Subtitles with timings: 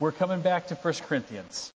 [0.00, 1.72] We're coming back to 1 Corinthians.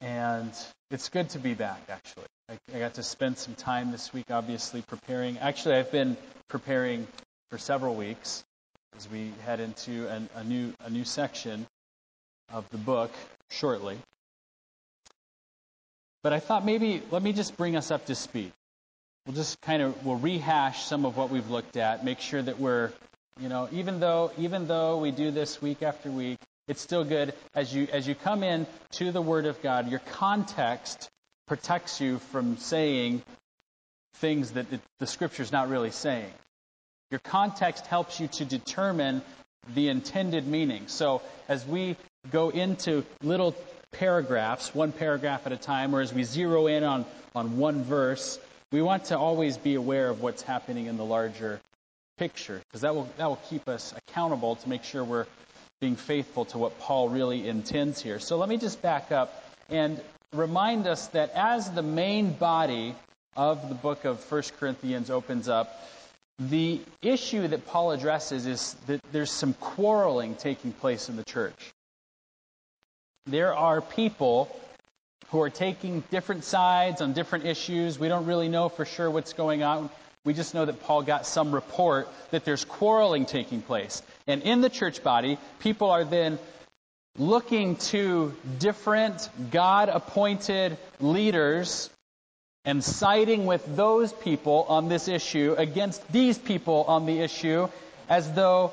[0.00, 0.50] And
[0.90, 2.26] it's good to be back, actually.
[2.48, 5.38] I, I got to spend some time this week, obviously, preparing.
[5.38, 6.16] Actually, I've been
[6.48, 7.06] preparing
[7.48, 8.42] for several weeks
[8.96, 11.64] as we head into an, a, new, a new section
[12.52, 13.12] of the book
[13.50, 13.96] shortly.
[16.24, 18.50] But I thought maybe let me just bring us up to speed.
[19.26, 22.58] We'll just kind of we'll rehash some of what we've looked at, make sure that
[22.58, 22.90] we're,
[23.38, 26.38] you know, even though even though we do this week after week,
[26.70, 29.90] it's still good as you as you come in to the Word of God.
[29.90, 31.10] Your context
[31.48, 33.22] protects you from saying
[34.18, 36.32] things that the, the Scripture's not really saying.
[37.10, 39.22] Your context helps you to determine
[39.74, 40.84] the intended meaning.
[40.86, 41.96] So as we
[42.30, 43.56] go into little
[43.90, 48.38] paragraphs, one paragraph at a time, or as we zero in on, on one verse,
[48.70, 51.60] we want to always be aware of what's happening in the larger
[52.16, 55.26] picture, because that will, that will keep us accountable to make sure we're
[55.80, 58.18] being faithful to what Paul really intends here.
[58.18, 59.98] So let me just back up and
[60.34, 62.94] remind us that as the main body
[63.34, 65.80] of the book of 1 Corinthians opens up,
[66.38, 71.72] the issue that Paul addresses is that there's some quarreling taking place in the church.
[73.26, 74.54] There are people
[75.28, 77.98] who are taking different sides on different issues.
[77.98, 79.88] We don't really know for sure what's going on.
[80.24, 84.02] We just know that Paul got some report that there's quarreling taking place.
[84.30, 86.38] And in the church body, people are then
[87.18, 91.90] looking to different God appointed leaders
[92.64, 97.68] and siding with those people on this issue against these people on the issue
[98.08, 98.72] as though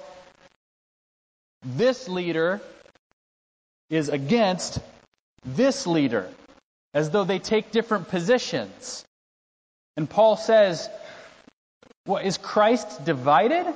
[1.64, 2.62] this leader
[3.90, 4.80] is against
[5.46, 6.30] this leader,
[6.94, 9.06] as though they take different positions.
[9.96, 10.90] And Paul says,
[12.06, 13.74] what, is Christ divided?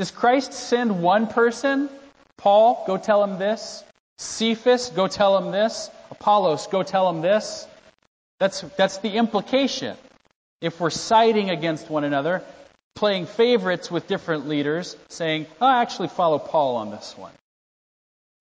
[0.00, 1.90] Does Christ send one person?
[2.38, 3.84] Paul, go tell him this.
[4.16, 5.90] Cephas, go tell him this.
[6.10, 7.66] Apollos, go tell him this.
[8.38, 9.98] That's, that's the implication.
[10.62, 12.42] If we're siding against one another,
[12.94, 17.32] playing favorites with different leaders, saying, oh, I actually follow Paul on this one,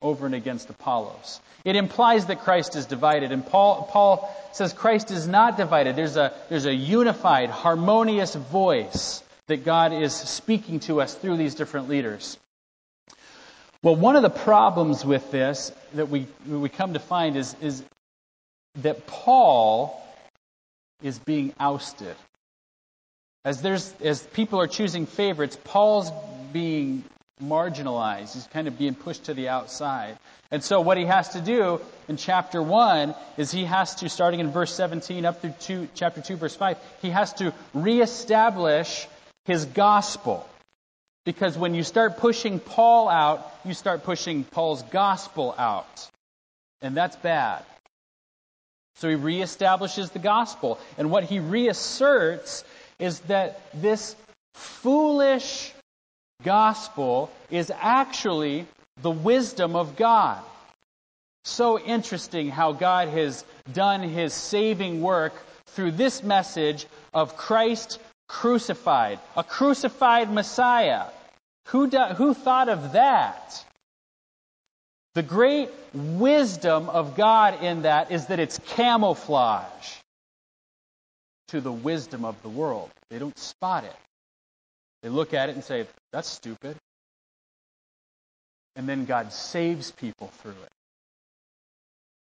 [0.02, 1.42] over and against Apollos.
[1.66, 5.98] It implies that Christ is divided, and Paul, Paul says Christ is not divided.
[5.98, 11.56] There's a, there's a unified, harmonious voice that God is speaking to us through these
[11.56, 12.38] different leaders.
[13.82, 17.84] Well, one of the problems with this that we, we come to find is, is
[18.84, 20.00] that Paul
[21.02, 22.16] is being ousted.
[23.44, 26.12] As, there's, as people are choosing favorites, Paul's
[26.54, 27.04] being
[27.42, 28.34] marginalized.
[28.34, 30.20] He's kind of being pushed to the outside.
[30.52, 34.42] And so what he has to do in chapter 1 is he has to, starting
[34.42, 39.08] in verse 17 up through two, chapter 2, verse 5, he has to reestablish
[39.46, 40.48] his gospel.
[41.26, 46.10] Because when you start pushing Paul out, you start pushing Paul's gospel out.
[46.82, 47.64] And that's bad.
[48.96, 50.80] So he reestablishes the gospel.
[50.98, 52.64] And what he reasserts
[53.00, 54.16] is that this
[54.54, 55.74] foolish
[56.44, 58.66] gospel is actually
[59.02, 60.42] the wisdom of God.
[61.46, 65.34] So interesting how God has done his saving work
[65.68, 68.00] through this message of Christ
[68.30, 71.08] crucified, a crucified Messiah.
[71.68, 73.66] Who, do, who thought of that?
[75.16, 79.98] The great wisdom of God in that is that it's camouflage
[81.50, 82.90] to the wisdom of the world.
[83.10, 83.96] They don't spot it.
[85.02, 86.78] They look at it and say, that's stupid.
[88.76, 90.72] And then God saves people through it.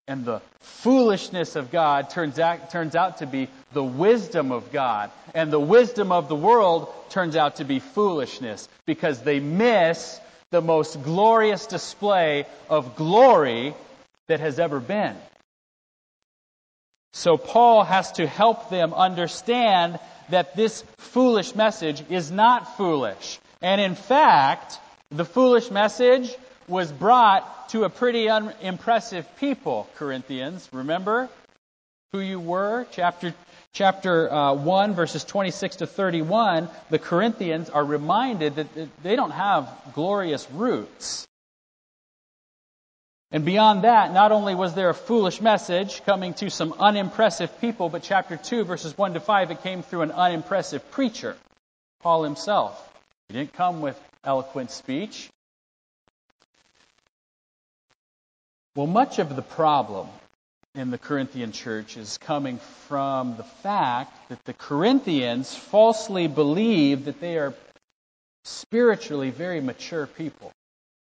[0.07, 5.11] And the foolishness of God turns out, turns out to be the wisdom of God.
[5.35, 10.21] And the wisdom of the world turns out to be foolishness because they miss
[10.51, 13.75] the most glorious display of glory
[14.29, 15.17] that has ever been.
[17.15, 19.99] So Paul has to help them understand
[20.29, 23.39] that this foolish message is not foolish.
[23.63, 24.79] And in fact,
[25.11, 26.35] the foolish message
[26.69, 30.69] was brought to a pretty unimpressive people, Corinthians.
[30.73, 31.29] Remember
[32.12, 32.87] who you were?
[32.93, 33.35] Chapter
[33.75, 39.69] chapter uh, 1, verses 26 to 31, the Corinthians are reminded that they don't have
[39.94, 41.27] glorious roots.
[43.33, 47.88] And beyond that, not only was there a foolish message coming to some unimpressive people,
[47.88, 51.37] but chapter 2, verses 1 to 5, it came through an unimpressive preacher,
[52.00, 52.81] Paul himself.
[53.29, 55.29] He didn't come with eloquent speech.
[58.76, 60.09] Well, much of the problem
[60.75, 67.21] in the Corinthian church is coming from the fact that the Corinthians falsely believe that
[67.21, 67.55] they are
[68.44, 70.53] spiritually very mature people.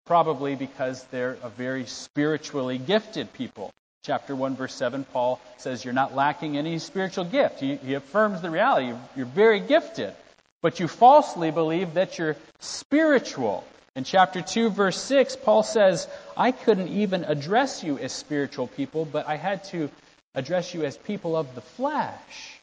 [0.09, 3.71] probably because they're a very spiritually gifted people.
[4.05, 7.61] Chapter 1, verse 7, Paul says you're not lacking any spiritual gift.
[7.61, 8.87] He, he affirms the reality.
[8.87, 10.15] You're, you're very gifted.
[10.63, 13.65] But you falsely believe that you're spiritual.
[13.99, 16.07] In chapter 2, verse 6, Paul says,
[16.37, 19.91] I couldn't even address you as spiritual people, but I had to
[20.37, 22.61] address you as people of the flesh.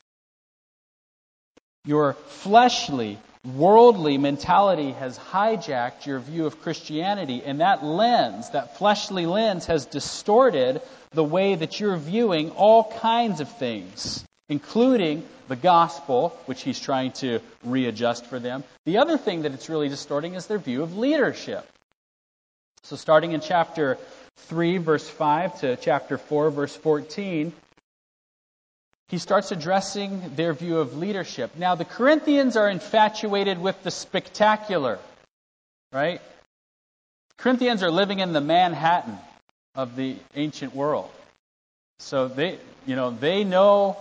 [1.84, 9.26] Your fleshly, worldly mentality has hijacked your view of Christianity, and that lens, that fleshly
[9.26, 10.81] lens, has distorted
[11.12, 17.12] the way that you're viewing all kinds of things, including the gospel, which he's trying
[17.13, 18.63] to readjust for them.
[18.86, 21.68] The other thing that it's really distorting is their view of leadership.
[22.83, 23.97] So, starting in chapter
[24.38, 27.51] 3, verse 5 to chapter 4, verse 14,
[29.07, 31.56] he starts addressing their view of leadership.
[31.57, 35.00] Now, the Corinthians are infatuated with the spectacular,
[35.92, 36.21] right?
[37.38, 39.18] Corinthians are living in the Manhattan
[39.75, 41.09] of the ancient world.
[42.00, 43.97] So they, you know, they know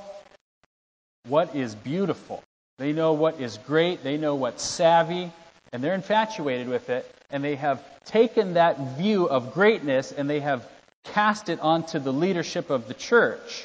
[1.27, 2.43] what is beautiful.
[2.79, 4.03] They know what is great.
[4.03, 5.33] They know what's savvy.
[5.73, 7.11] And they're infatuated with it.
[7.31, 10.69] And they have taken that view of greatness and they have
[11.05, 13.65] cast it onto the leadership of the church.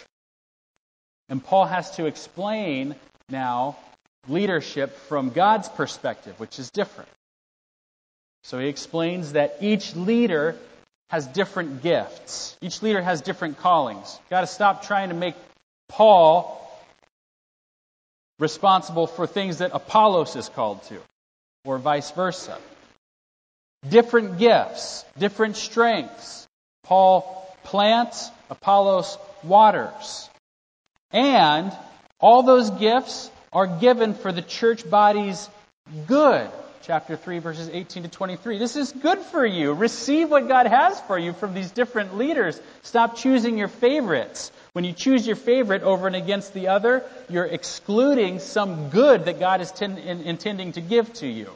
[1.27, 2.95] And Paul has to explain
[3.29, 3.77] now
[4.27, 7.09] leadership from God's perspective, which is different.
[8.43, 10.55] So he explains that each leader
[11.09, 12.57] has different gifts.
[12.61, 14.17] Each leader has different callings.
[14.21, 15.35] You've got to stop trying to make
[15.87, 16.55] Paul
[18.39, 20.97] responsible for things that Apollos is called to,
[21.65, 22.57] or vice versa.
[23.87, 26.47] Different gifts, different strengths.
[26.83, 30.29] Paul plants, Apollos waters.
[31.11, 31.71] And
[32.19, 35.47] all those gifts are given for the church body's
[36.07, 36.49] good.
[36.81, 38.57] Chapter 3, verses 18 to 23.
[38.57, 39.73] This is good for you.
[39.73, 42.59] Receive what God has for you from these different leaders.
[42.81, 44.51] Stop choosing your favorites.
[44.73, 49.39] When you choose your favorite over and against the other, you're excluding some good that
[49.39, 51.51] God is ten, in, intending to give to you.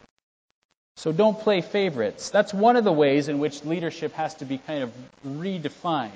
[0.98, 2.30] So don't play favorites.
[2.30, 4.92] That's one of the ways in which leadership has to be kind of
[5.28, 6.12] redefined.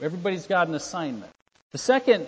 [0.00, 1.32] Everybody's got an assignment.
[1.72, 2.26] The second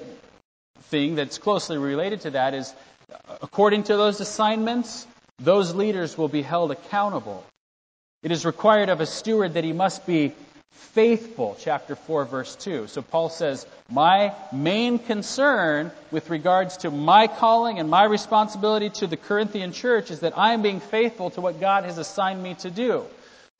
[0.84, 2.75] thing that's closely related to that is
[3.12, 5.06] uh, according to those assignments,
[5.38, 7.44] those leaders will be held accountable.
[8.23, 10.34] It is required of a steward that he must be
[10.70, 12.88] faithful, chapter 4, verse 2.
[12.88, 19.06] So Paul says, My main concern with regards to my calling and my responsibility to
[19.06, 22.55] the Corinthian church is that I am being faithful to what God has assigned me
[22.56, 23.05] to do.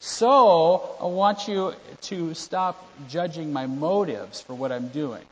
[0.01, 5.23] So I want you to stop judging my motives for what I'm doing.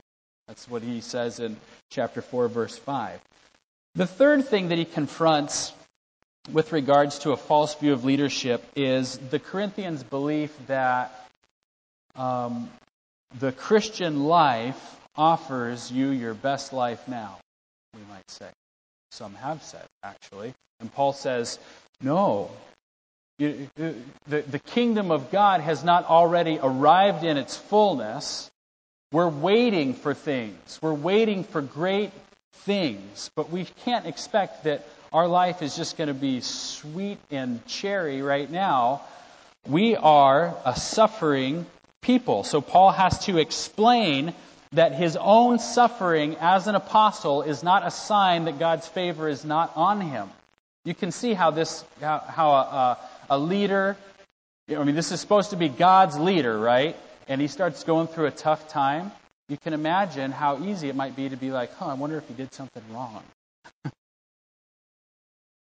[0.47, 1.57] That's what he says in
[1.91, 3.21] chapter 4, verse 5.
[3.95, 5.73] The third thing that he confronts
[6.53, 11.28] with regards to a false view of leadership is the Corinthians' belief that
[12.19, 12.69] um,
[13.39, 17.39] the Christian life offers you your best life now,
[17.95, 18.49] we might say.
[19.11, 20.53] Some have said, actually.
[20.81, 21.59] And Paul says,
[22.01, 22.51] no.
[23.39, 28.51] The kingdom of God has not already arrived in its fullness.
[29.13, 30.79] We're waiting for things.
[30.83, 32.11] We're waiting for great
[32.53, 33.31] things.
[33.37, 38.23] But we can't expect that our life is just going to be sweet and cherry
[38.23, 39.03] right now.
[39.67, 41.65] We are a suffering
[42.03, 42.45] people.
[42.45, 44.35] So Paul has to explain
[44.73, 49.45] that his own suffering as an apostle is not a sign that God's favor is
[49.45, 50.29] not on him.
[50.85, 52.99] You can see how this, how, how a,
[53.31, 53.97] a, leader,
[54.69, 56.97] I mean, this is supposed to be God's leader, right?
[57.29, 59.13] and he starts going through a tough time,
[59.49, 62.27] you can imagine how easy it might be to be like, huh, I wonder if
[62.27, 63.23] he did something wrong.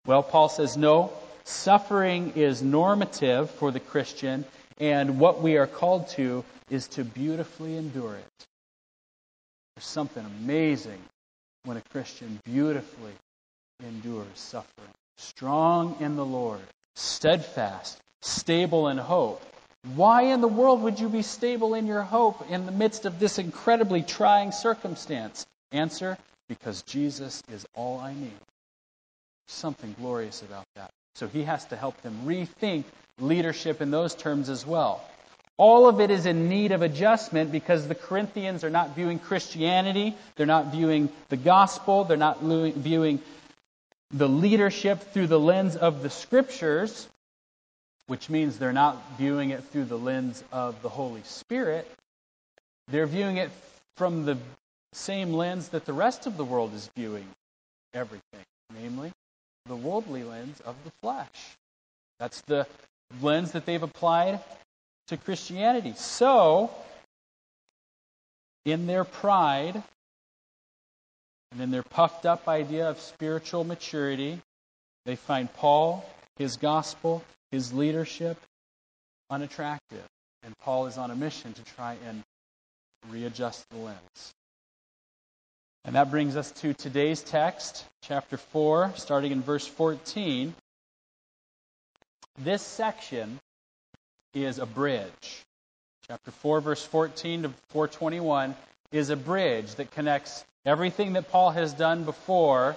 [0.07, 1.13] well, Paul says, no,
[1.45, 4.45] suffering is normative for the Christian,
[4.83, 8.47] and what we are called to is to beautifully endure it.
[9.77, 10.99] There's something amazing
[11.65, 13.13] when a Christian beautifully
[13.87, 14.91] endures suffering.
[15.19, 16.63] Strong in the Lord,
[16.97, 19.41] steadfast, stable in hope.
[19.95, 23.21] Why in the world would you be stable in your hope in the midst of
[23.21, 25.47] this incredibly trying circumstance?
[25.71, 28.41] Answer because Jesus is all I need.
[29.47, 30.91] Something glorious about that.
[31.15, 32.85] So he has to help them rethink
[33.19, 35.05] leadership in those terms as well.
[35.59, 40.17] All of it is in need of adjustment because the Corinthians are not viewing Christianity,
[40.37, 43.21] they're not viewing the gospel, they're not viewing
[44.11, 47.09] the leadership through the lens of the scriptures
[48.07, 51.91] which means they're not viewing it through the lens of the Holy Spirit.
[52.89, 53.51] They're viewing it
[53.97, 54.37] from the
[54.93, 57.27] same lens that the rest of the world is viewing
[57.95, 59.13] everything, namely
[59.67, 61.57] the worldly lens of the flesh.
[62.19, 62.67] That's the
[63.21, 64.41] lens that they've applied
[65.09, 65.95] to Christianity.
[65.97, 66.71] So,
[68.65, 69.83] in their pride
[71.51, 74.41] and in their puffed up idea of spiritual maturity,
[75.05, 78.39] they find Paul, his gospel, his leadership
[79.31, 80.05] unattractive.
[80.43, 82.23] And Paul is on a mission to try and
[83.11, 84.33] readjust the lens.
[85.85, 90.55] And that brings us to today's text, chapter 4, starting in verse 14.
[92.39, 93.41] This section
[94.33, 95.45] is a bridge.
[96.07, 98.55] Chapter 4, verse 14 to 421
[98.93, 102.77] is a bridge that connects everything that Paul has done before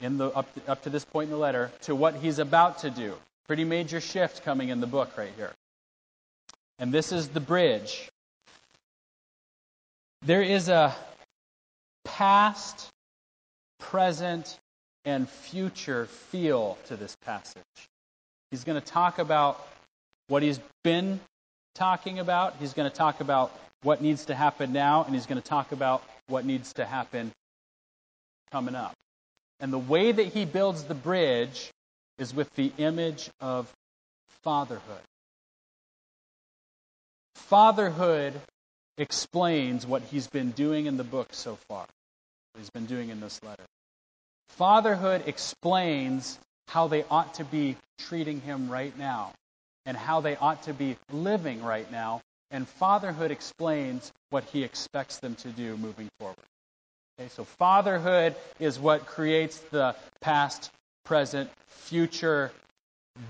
[0.00, 2.80] in the, up, to, up to this point in the letter to what he's about
[2.80, 3.14] to do.
[3.46, 5.52] Pretty major shift coming in the book right here.
[6.78, 8.08] And this is the bridge.
[10.22, 10.94] There is a
[12.04, 12.88] past,
[13.78, 14.58] present,
[15.04, 17.62] and future feel to this passage.
[18.50, 19.66] He's going to talk about
[20.28, 21.20] what he's been
[21.74, 22.56] talking about.
[22.60, 25.72] He's going to talk about what needs to happen now, and he's going to talk
[25.72, 27.32] about what needs to happen
[28.50, 28.92] coming up.
[29.60, 31.70] And the way that he builds the bridge
[32.18, 33.72] is with the image of
[34.42, 35.02] fatherhood.
[37.34, 38.34] Fatherhood
[38.98, 41.86] explains what he's been doing in the book so far,
[42.52, 43.64] what he's been doing in this letter.
[44.50, 49.32] Fatherhood explains how they ought to be treating him right now
[49.86, 52.20] and how they ought to be living right now.
[52.50, 56.36] And fatherhood explains what he expects them to do moving forward.
[57.18, 60.70] Okay, so fatherhood is what creates the past,
[61.04, 62.52] present, future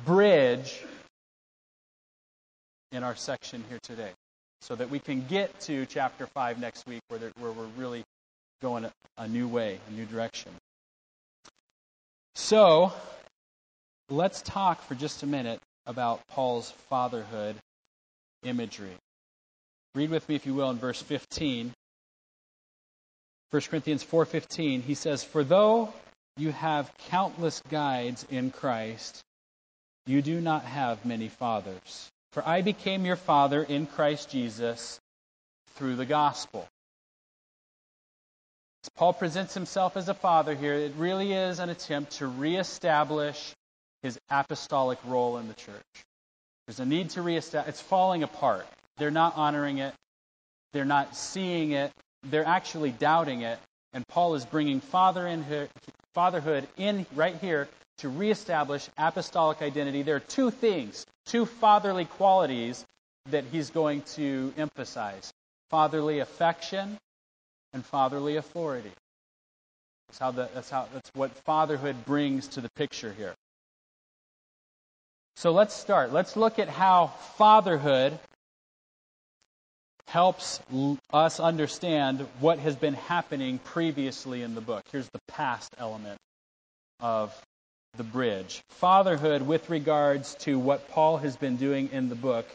[0.04, 0.82] bridge
[2.90, 4.10] in our section here today
[4.62, 8.04] so that we can get to chapter 5 next week where, there, where we're really
[8.62, 10.52] going a, a new way, a new direction.
[12.36, 12.92] So,
[14.08, 17.56] let's talk for just a minute about Paul's fatherhood
[18.44, 18.94] imagery.
[19.96, 21.72] Read with me if you will in verse 15.
[23.50, 25.92] 1 Corinthians 4:15 he says for though
[26.38, 29.20] you have countless guides in Christ
[30.06, 35.00] you do not have many fathers for I became your father in Christ Jesus
[35.76, 36.66] through the gospel.
[38.84, 43.54] As Paul presents himself as a father here, it really is an attempt to reestablish
[44.02, 46.04] his apostolic role in the church.
[46.66, 47.68] There's a need to reestablish.
[47.68, 48.66] It's falling apart.
[48.96, 49.94] They're not honoring it.
[50.72, 51.92] They're not seeing it.
[52.24, 53.58] They're actually doubting it.
[53.92, 55.68] And Paul is bringing father in here,
[56.14, 60.02] fatherhood in right here to reestablish apostolic identity.
[60.02, 62.84] There are two things, two fatherly qualities
[63.30, 65.32] that he's going to emphasize
[65.70, 66.98] fatherly affection
[67.72, 68.92] and fatherly authority.
[70.08, 73.34] That's, how the, that's, how, that's what fatherhood brings to the picture here.
[75.36, 76.12] So let's start.
[76.12, 78.18] Let's look at how fatherhood
[80.08, 80.60] helps
[81.12, 84.84] us understand what has been happening previously in the book.
[84.92, 86.18] Here's the past element
[87.00, 87.34] of
[87.96, 88.62] the bridge.
[88.70, 92.46] Fatherhood with regards to what Paul has been doing in the book.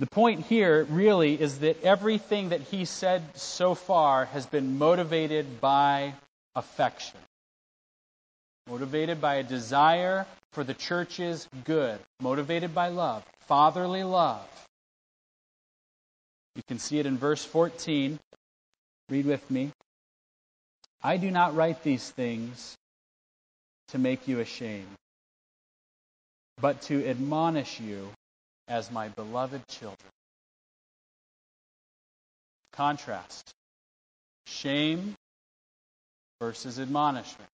[0.00, 5.60] The point here really is that everything that he said so far has been motivated
[5.60, 6.14] by
[6.56, 7.20] affection,
[8.68, 14.48] motivated by a desire for the church's good, motivated by love, fatherly love.
[16.56, 18.18] You can see it in verse 14.
[19.08, 19.70] Read with me.
[21.02, 22.76] I do not write these things
[23.92, 24.96] to make you ashamed,
[26.60, 28.08] but to admonish you
[28.66, 30.10] as my beloved children.
[32.72, 33.52] Contrast
[34.46, 35.14] shame
[36.40, 37.50] versus admonishment.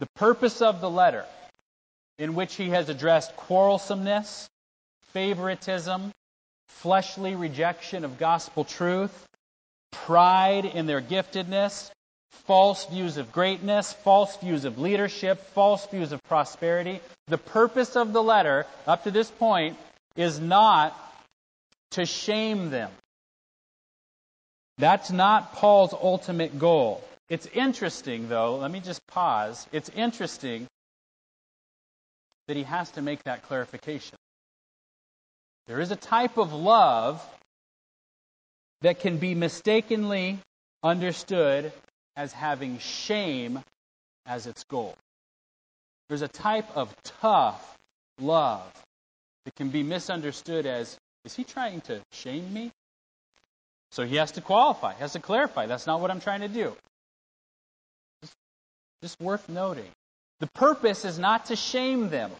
[0.00, 1.24] The purpose of the letter,
[2.18, 4.48] in which he has addressed quarrelsomeness,
[5.12, 6.10] favoritism,
[6.66, 9.26] fleshly rejection of gospel truth,
[9.92, 11.90] pride in their giftedness,
[12.30, 17.00] false views of greatness, false views of leadership, false views of prosperity.
[17.28, 19.76] The purpose of the letter, up to this point,
[20.16, 20.96] is not
[21.92, 22.90] to shame them.
[24.78, 27.04] That's not Paul's ultimate goal.
[27.28, 29.66] It's interesting, though, let me just pause.
[29.72, 30.66] It's interesting
[32.48, 34.16] that he has to make that clarification.
[35.66, 37.24] There is a type of love
[38.80, 40.38] that can be mistakenly
[40.82, 41.72] understood
[42.16, 43.60] as having shame
[44.26, 44.94] as its goal.
[46.08, 47.78] There's a type of tough
[48.20, 48.72] love
[49.44, 52.72] that can be misunderstood as is he trying to shame me?
[53.92, 55.66] So he has to qualify, has to clarify.
[55.66, 56.76] That's not what I'm trying to do.
[58.22, 58.34] Just,
[59.02, 59.90] just worth noting.
[60.40, 62.30] The purpose is not to shame them.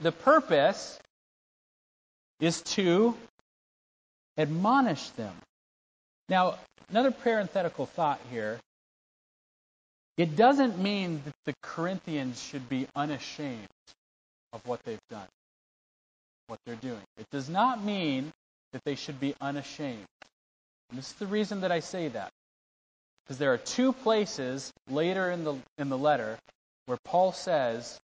[0.00, 0.98] the purpose
[2.40, 3.14] is to
[4.36, 5.32] admonish them.
[6.28, 6.58] Now,
[6.90, 8.58] another parenthetical thought here.
[10.16, 13.68] It doesn't mean that the Corinthians should be unashamed
[14.52, 15.28] of what they've done,
[16.46, 17.02] what they're doing.
[17.18, 18.32] It does not mean
[18.72, 20.06] that they should be unashamed.
[20.90, 22.30] And this is the reason that I say that.
[23.24, 26.38] Because there are two places later in the, in the letter
[26.86, 27.98] where Paul says,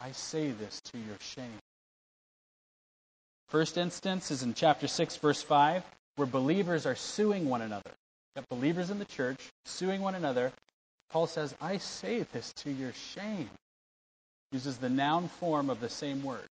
[0.00, 1.58] I say this to your shame.
[3.48, 5.84] First instance is in chapter 6, verse 5,
[6.16, 7.90] where believers are suing one another.
[8.34, 10.52] Got believers in the church suing one another.
[11.10, 13.48] Paul says, I say this to your shame.
[14.52, 16.46] Uses the noun form of the same word.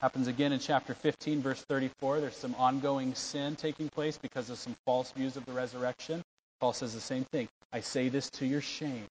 [0.00, 2.20] Happens again in chapter 15, verse 34.
[2.20, 6.22] There's some ongoing sin taking place because of some false views of the resurrection.
[6.58, 7.48] Paul says the same thing.
[7.72, 9.06] I say this to your shame.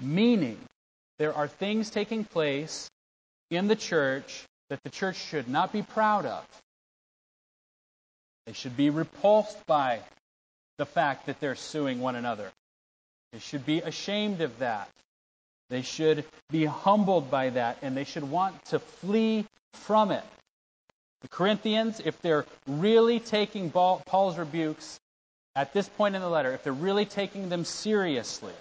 [0.00, 0.58] Meaning,
[1.18, 2.90] there are things taking place
[3.50, 6.44] in the church that the church should not be proud of.
[8.46, 10.00] They should be repulsed by
[10.78, 12.50] the fact that they're suing one another.
[13.32, 14.88] They should be ashamed of that.
[15.68, 20.22] They should be humbled by that, and they should want to flee from it.
[21.22, 25.00] The Corinthians, if they're really taking Paul's rebukes
[25.56, 28.52] at this point in the letter, if they're really taking them seriously,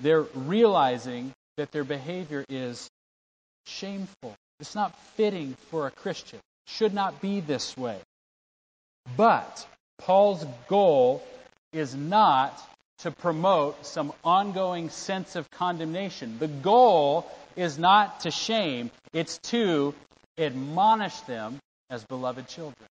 [0.00, 2.90] they're realizing that their behavior is
[3.66, 4.34] shameful.
[4.58, 6.40] It's not fitting for a Christian.
[6.66, 7.98] Should not be this way.
[9.16, 9.66] But
[9.98, 11.22] Paul's goal
[11.72, 12.60] is not
[12.98, 16.38] to promote some ongoing sense of condemnation.
[16.38, 19.94] The goal is not to shame, it's to
[20.38, 21.58] admonish them
[21.90, 22.88] as beloved children.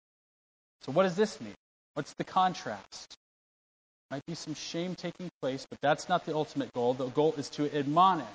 [0.83, 1.55] So, what does this mean?
[1.95, 3.17] What's the contrast?
[4.11, 6.95] Might be some shame taking place, but that's not the ultimate goal.
[6.95, 8.27] The goal is to admonish.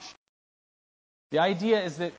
[1.32, 2.14] The idea is that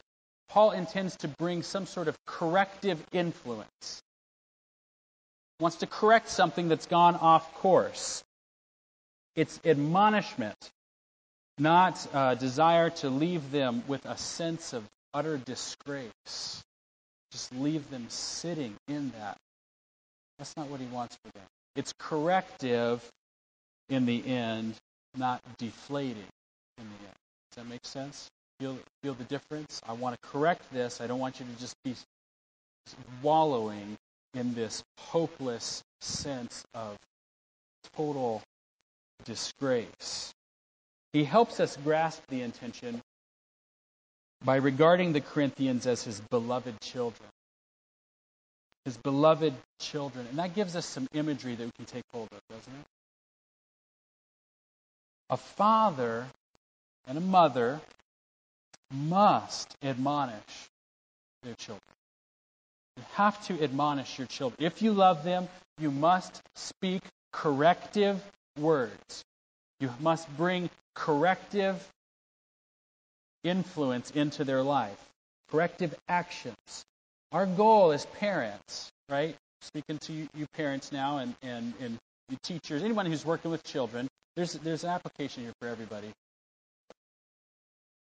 [0.51, 4.03] Paul intends to bring some sort of corrective influence.
[5.59, 8.25] He wants to correct something that's gone off course.
[9.37, 10.57] It's admonishment,
[11.57, 16.65] not a desire to leave them with a sense of utter disgrace.
[17.31, 19.37] Just leave them sitting in that.
[20.39, 21.47] That's not what he wants for them.
[21.77, 23.09] It's corrective
[23.89, 24.75] in the end,
[25.17, 26.25] not deflating
[26.79, 27.17] in the end.
[27.51, 28.29] Does that make sense?
[28.61, 29.81] Feel, feel the difference?
[29.89, 31.01] I want to correct this.
[31.01, 31.95] I don't want you to just be
[33.23, 33.97] wallowing
[34.35, 36.99] in this hopeless sense of
[37.97, 38.43] total
[39.25, 40.33] disgrace.
[41.15, 43.01] He helps us grasp the intention
[44.45, 47.29] by regarding the Corinthians as his beloved children.
[48.85, 50.27] His beloved children.
[50.29, 52.87] And that gives us some imagery that we can take hold of, doesn't it?
[55.31, 56.27] A father
[57.07, 57.81] and a mother
[58.91, 60.69] must admonish
[61.43, 61.83] their children.
[62.97, 64.59] You have to admonish your children.
[64.61, 65.49] If you love them,
[65.79, 68.23] you must speak corrective
[68.59, 69.25] words.
[69.79, 71.77] You must bring corrective
[73.43, 75.01] influence into their life,
[75.51, 76.85] corrective actions.
[77.33, 79.37] Our goal as parents, right?
[79.63, 81.99] Speaking to you, you parents now and, and, and
[82.29, 86.11] you teachers, anyone who's working with children, there's, there's an application here for everybody.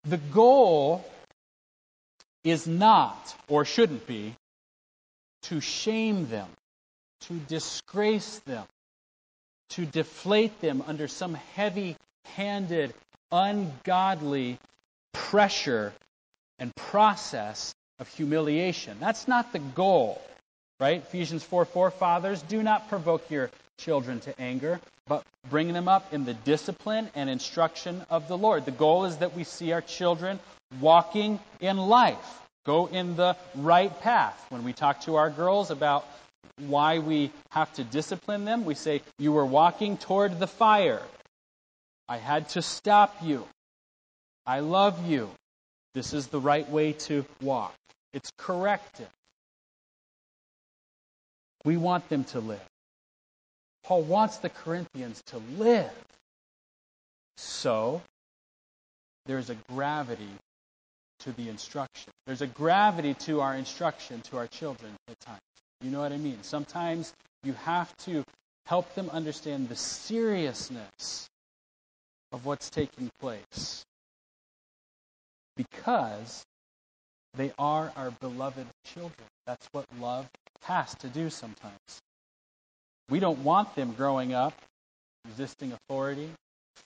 [0.05, 1.05] The goal
[2.45, 4.35] is not, or shouldn't be,
[5.43, 6.49] to shame them,
[7.23, 8.65] to disgrace them,
[9.71, 12.93] to deflate them under some heavy handed,
[13.31, 14.59] ungodly
[15.13, 15.93] pressure
[16.59, 18.97] and process of humiliation.
[19.01, 20.21] That's not the goal,
[20.81, 21.03] right?
[21.03, 26.13] Ephesians 4 4 Fathers, do not provoke your children to anger, but bring them up
[26.13, 28.65] in the discipline and instruction of the Lord.
[28.65, 30.39] The goal is that we see our children
[30.81, 34.47] walking in life, go in the right path.
[34.51, 36.07] When we talk to our girls about
[36.59, 41.03] why we have to discipline them, we say, You were walking toward the fire.
[42.09, 43.47] I had to stop you.
[44.47, 45.31] I love you.
[45.95, 47.75] This is the right way to walk.
[48.13, 49.09] It's corrective.
[51.65, 52.72] We want them to live.
[53.85, 55.91] Paul wants the Corinthians to live.
[57.37, 58.03] So,
[59.27, 60.29] there's a gravity
[61.21, 62.13] to the instruction.
[62.27, 65.41] There's a gravity to our instruction to our children at times.
[65.81, 66.39] You know what I mean?
[66.43, 68.25] Sometimes you have to
[68.67, 71.29] help them understand the seriousness
[72.33, 73.85] of what's taking place
[75.57, 76.45] because
[77.35, 79.29] they are our beloved children.
[79.47, 80.27] That's what love
[80.63, 82.01] has to do sometimes.
[83.09, 84.55] We don't want them growing up
[85.27, 86.29] resisting authority,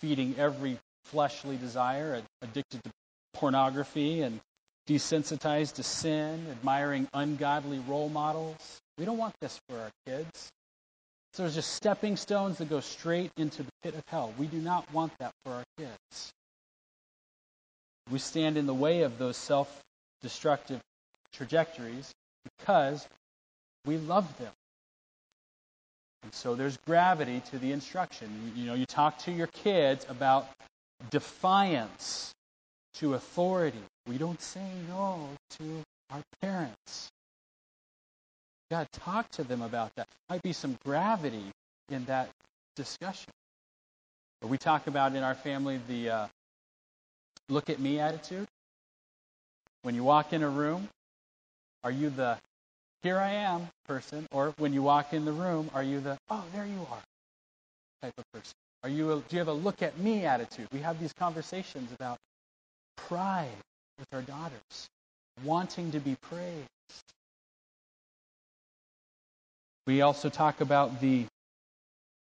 [0.01, 2.91] feeding every fleshly desire, addicted to
[3.35, 4.41] pornography and
[4.89, 8.81] desensitized to sin, admiring ungodly role models.
[8.99, 10.51] We don't want this for our kids.
[11.35, 14.33] So it's just stepping stones that go straight into the pit of hell.
[14.39, 16.33] We do not want that for our kids.
[18.11, 19.69] We stand in the way of those self
[20.23, 20.81] destructive
[21.33, 22.11] trajectories
[22.59, 23.07] because
[23.85, 24.53] we love them.
[26.27, 28.53] And so there's gravity to the instruction.
[28.57, 30.49] You, know, you talk to your kids about
[31.09, 32.35] defiance
[32.95, 33.79] to authority.
[34.09, 35.29] We don't say no
[35.61, 37.09] to our parents.
[38.73, 40.09] God, talk to them about that.
[40.29, 41.45] Might be some gravity
[41.91, 42.29] in that
[42.75, 43.31] discussion.
[44.41, 46.27] But we talk about in our family the uh,
[47.49, 48.49] look at me attitude.
[49.83, 50.89] When you walk in a room,
[51.85, 52.37] are you the
[53.03, 54.27] here I am person?
[54.33, 57.03] Or when you walk in the room, are you the oh, there you are
[58.03, 58.55] type of person?
[58.83, 60.69] Are you a, do you have a look at me attitude?
[60.73, 62.19] We have these conversations about
[62.97, 63.49] pride
[63.99, 64.89] with our daughters,
[65.45, 66.69] wanting to be praised.
[69.87, 71.27] We also talk about the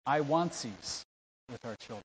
[0.05, 1.03] I wantsies
[1.49, 2.03] with our children.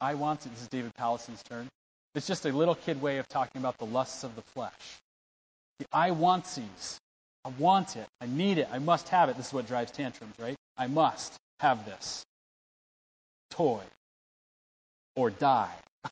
[0.00, 0.50] I want it.
[0.50, 1.68] This is David Powlison's turn.
[2.14, 4.72] It's just a little kid way of talking about the lusts of the flesh.
[5.78, 6.98] The I wantsies.
[7.44, 8.06] I want it.
[8.20, 8.68] I need it.
[8.72, 9.36] I must have it.
[9.36, 10.56] This is what drives tantrums, right?
[10.76, 12.24] I must have this
[13.50, 13.82] toy
[15.14, 15.74] or die.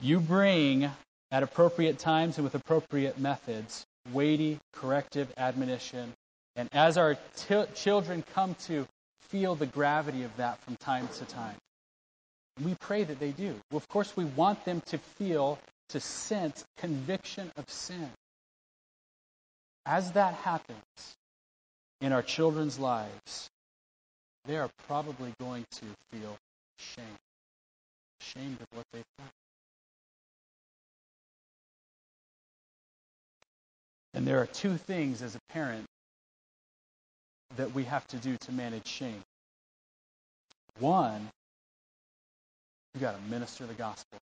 [0.00, 0.90] you bring
[1.30, 6.12] at appropriate times and with appropriate methods weighty corrective admonition.
[6.56, 8.86] And as our t- children come to
[9.28, 11.56] feel the gravity of that from time to time,
[12.64, 13.54] we pray that they do.
[13.70, 15.58] Well, of course, we want them to feel,
[15.90, 18.10] to sense conviction of sin.
[19.86, 20.78] As that happens
[22.00, 23.48] in our children's lives,
[24.44, 26.36] they are probably going to feel
[26.78, 27.04] shame.
[28.20, 29.28] Ashamed of what they've done.
[34.14, 35.84] And there are two things as a parent
[37.56, 39.22] that we have to do to manage shame.
[40.80, 41.28] One,
[42.94, 44.18] you've got to minister the gospel.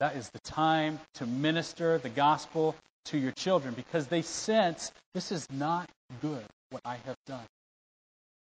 [0.00, 2.74] That is the time to minister the gospel
[3.06, 5.88] to your children because they sense this is not
[6.22, 7.44] good what I have done.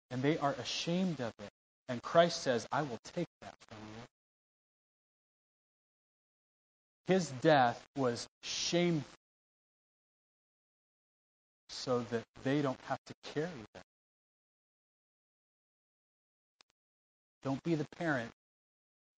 [0.10, 1.50] And they are ashamed of it.
[1.88, 3.78] And Christ says, I will take that from
[7.08, 7.14] you.
[7.14, 9.04] His death was shameful
[11.70, 13.84] so that they don't have to carry that.
[17.44, 18.32] Don't be the parent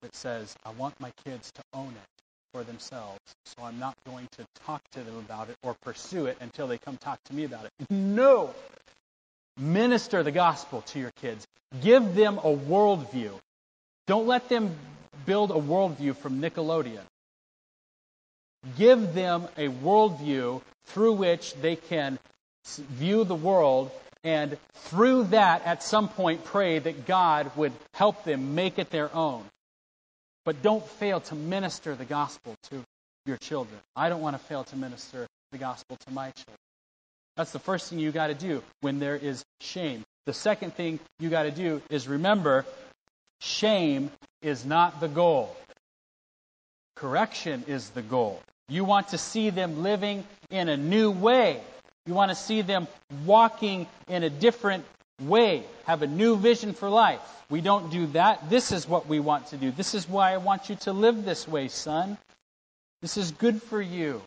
[0.01, 2.16] that says, I want my kids to own it
[2.53, 6.37] for themselves, so I'm not going to talk to them about it or pursue it
[6.39, 7.71] until they come talk to me about it.
[7.89, 8.53] No!
[9.57, 11.45] Minister the gospel to your kids.
[11.81, 13.31] Give them a worldview.
[14.05, 14.75] Don't let them
[15.25, 17.01] build a worldview from Nickelodeon.
[18.77, 22.19] Give them a worldview through which they can
[22.65, 23.91] view the world
[24.23, 29.13] and through that at some point pray that God would help them make it their
[29.15, 29.43] own.
[30.47, 32.81] But don't fail to minister the gospel to
[33.25, 33.77] your children.
[33.97, 36.55] I don't want to fail to minister the gospel to my children.
[37.35, 40.05] That's the first thing you got to do when there is shame.
[40.25, 42.65] The second thing you got to do is remember
[43.41, 44.09] shame
[44.41, 45.53] is not the goal.
[46.95, 48.41] Correction is the goal.
[48.69, 51.59] You want to see them living in a new way.
[52.05, 52.87] You want to see them
[53.25, 54.85] walking in a different
[55.21, 57.21] way, have a new vision for life.
[57.49, 58.49] We don't do that.
[58.49, 59.71] This is what we want to do.
[59.71, 62.17] This is why I want you to live this way, son.
[63.01, 64.21] This is good for you.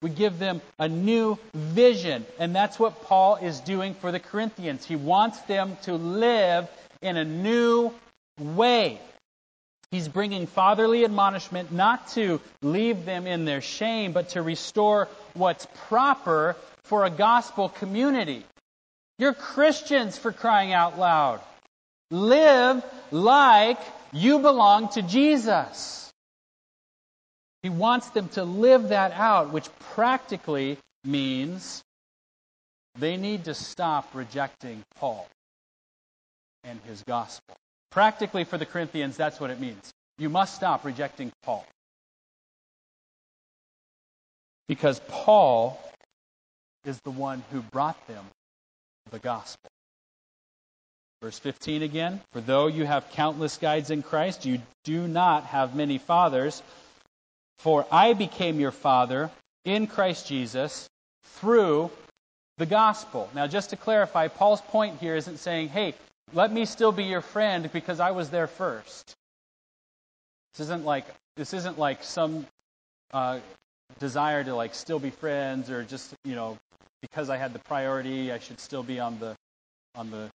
[0.00, 2.24] We give them a new vision.
[2.38, 4.84] And that's what Paul is doing for the Corinthians.
[4.84, 6.68] He wants them to live
[7.00, 7.92] in a new
[8.38, 9.00] way.
[9.90, 15.66] He's bringing fatherly admonishment not to leave them in their shame, but to restore what's
[15.88, 18.44] proper for a gospel community.
[19.18, 21.40] You're Christians for crying out loud.
[22.10, 23.78] Live like
[24.12, 26.12] you belong to Jesus.
[27.62, 31.82] He wants them to live that out, which practically means
[32.98, 35.26] they need to stop rejecting Paul
[36.64, 37.56] and his gospel.
[37.90, 39.92] Practically for the Corinthians, that's what it means.
[40.18, 41.64] You must stop rejecting Paul.
[44.68, 45.80] Because Paul
[46.84, 48.24] is the one who brought them
[49.12, 49.70] the gospel.
[51.22, 55.76] Verse 15 again For though you have countless guides in Christ, you do not have
[55.76, 56.60] many fathers.
[57.58, 59.30] For I became your father
[59.64, 60.88] in Christ Jesus
[61.36, 61.90] through
[62.58, 63.30] the gospel.
[63.34, 65.94] Now, just to clarify, Paul's point here isn't saying, hey,
[66.32, 69.14] let me still be your friend because I was there first.
[70.52, 72.46] This isn't like this isn't like some
[73.12, 73.38] uh,
[74.00, 76.58] desire to like still be friends or just you know
[77.02, 79.36] because I had the priority I should still be on the
[79.94, 80.30] on the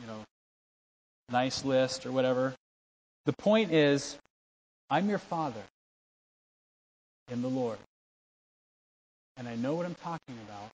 [0.00, 0.24] you know
[1.28, 2.54] nice list or whatever.
[3.26, 4.16] The point is,
[4.88, 5.62] I'm your father
[7.30, 7.78] in the Lord.
[9.36, 10.70] And I know what I'm talking about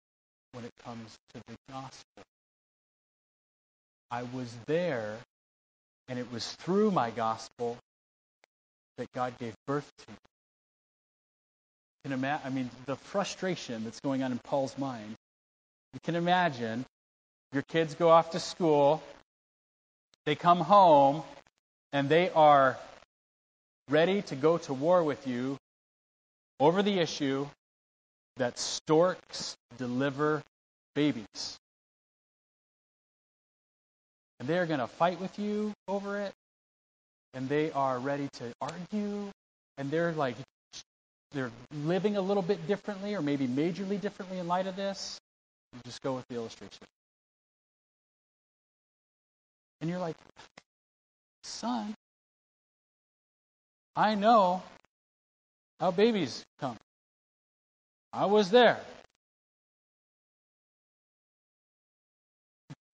[0.53, 2.23] when it comes to the gospel.
[4.11, 5.19] I was there,
[6.09, 7.77] and it was through my gospel
[8.97, 10.13] that God gave birth to.
[12.05, 15.15] You can I mean, the frustration that's going on in Paul's mind.
[15.94, 16.85] You can imagine
[17.53, 19.03] your kids go off to school,
[20.27, 21.22] they come home,
[21.92, 22.77] and they are
[23.88, 25.57] ready to go to war with you
[26.61, 27.46] over the issue
[28.37, 30.42] that storks deliver
[30.94, 31.59] babies.
[34.40, 36.33] And they are going to fight with you over it,
[37.35, 39.31] and they are ready to argue,
[39.79, 40.37] and they're like,
[41.33, 41.51] they're
[41.85, 45.18] living a little bit differently, or maybe majorly differently in light of this.
[45.85, 46.85] Just go with the illustration.
[49.81, 50.16] And you're like,
[51.44, 51.94] son,
[53.94, 54.62] I know
[55.81, 56.76] how babies come.
[58.12, 58.81] I was there.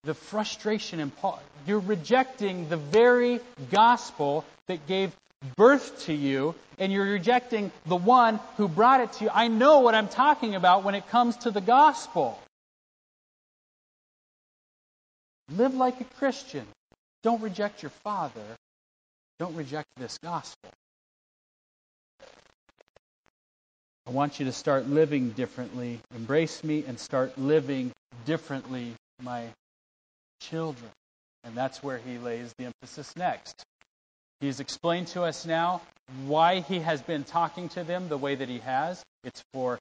[0.05, 5.13] The frustration in Paul, you're rejecting the very gospel that gave
[5.57, 9.31] birth to you, and you're rejecting the one who brought it to you.
[9.33, 12.39] I know what I'm talking about when it comes to the gospel.
[15.53, 16.67] Live like a Christian.
[17.23, 18.43] Don't reject your father.
[19.39, 20.71] Don't reject this gospel.
[24.07, 26.01] I want you to start living differently.
[26.15, 27.91] Embrace me and start living
[28.27, 29.47] differently, my
[30.41, 30.91] children.
[31.43, 33.65] And that's where he lays the emphasis next.
[34.41, 35.81] He's explained to us now
[36.27, 39.03] why he has been talking to them the way that he has.
[39.25, 39.79] It's for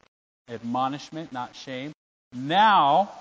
[0.50, 1.92] admonishment, not shame.
[2.34, 3.12] Now,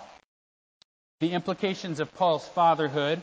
[1.22, 3.22] the implications of Paul's fatherhood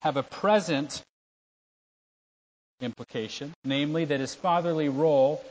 [0.00, 1.02] have a present
[2.80, 5.44] implication, namely that his fatherly role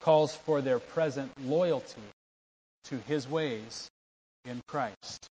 [0.00, 2.00] calls for their present loyalty
[2.84, 3.90] to his ways
[4.46, 5.28] in Christ.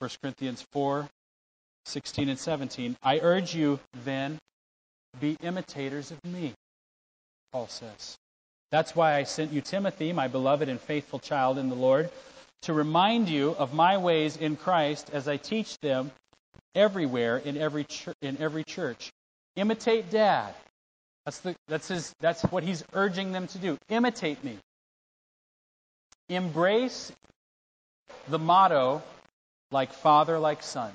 [0.00, 1.08] 1 Corinthians 4
[1.86, 2.98] 16 and 17.
[3.02, 4.38] I urge you, then,
[5.18, 6.52] be imitators of me,
[7.50, 8.18] Paul says.
[8.70, 12.10] That's why I sent you Timothy, my beloved and faithful child in the Lord,
[12.62, 16.10] to remind you of my ways in Christ as I teach them
[16.74, 19.10] everywhere in every, ch- in every church.
[19.56, 20.54] Imitate dad.
[21.24, 23.78] That's, the, that's, his, that's what he's urging them to do.
[23.88, 24.56] Imitate me.
[26.28, 27.12] Embrace
[28.28, 29.02] the motto,
[29.70, 30.92] like father, like son.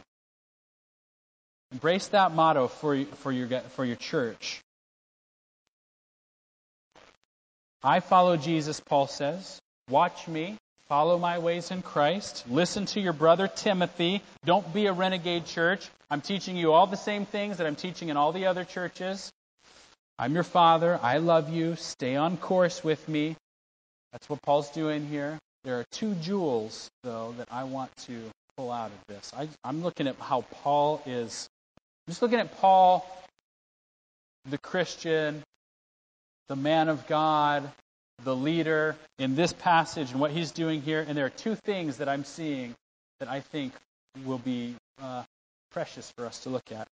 [1.71, 4.61] Embrace that motto for, for, your, for your church.
[7.83, 9.59] I follow Jesus, Paul says.
[9.89, 10.57] Watch me.
[10.89, 12.43] Follow my ways in Christ.
[12.49, 14.21] Listen to your brother Timothy.
[14.45, 15.89] Don't be a renegade church.
[16.11, 19.31] I'm teaching you all the same things that I'm teaching in all the other churches.
[20.19, 20.99] I'm your father.
[21.01, 21.75] I love you.
[21.77, 23.35] Stay on course with me.
[24.11, 25.39] That's what Paul's doing here.
[25.63, 28.19] There are two jewels, though, that I want to
[28.57, 29.31] pull out of this.
[29.35, 31.47] I, am looking at how Paul is.
[32.05, 33.09] I'm just looking at Paul,
[34.49, 35.41] the Christian,
[36.49, 37.71] the man of God,
[38.23, 41.05] the leader, in this passage and what he's doing here.
[41.07, 42.75] And there are two things that I'm seeing
[43.19, 43.73] that I think
[44.25, 45.23] will be uh,
[45.71, 46.87] precious for us to look at.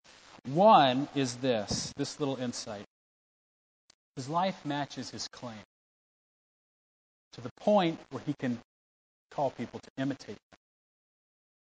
[0.46, 2.84] One is this this little insight.
[4.16, 5.64] His life matches his claim
[7.32, 8.58] to the point where he can
[9.30, 10.58] call people to imitate him.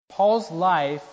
[0.09, 1.05] Paul's life